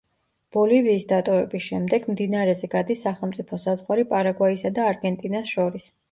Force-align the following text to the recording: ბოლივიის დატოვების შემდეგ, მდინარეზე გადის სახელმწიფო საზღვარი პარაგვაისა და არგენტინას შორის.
ბოლივიის 0.55 1.03
დატოვების 1.09 1.65
შემდეგ, 1.65 2.07
მდინარეზე 2.15 2.69
გადის 2.71 3.03
სახელმწიფო 3.07 3.59
საზღვარი 3.65 4.05
პარაგვაისა 4.15 4.71
და 4.79 4.87
არგენტინას 4.93 5.53
შორის. 5.57 5.87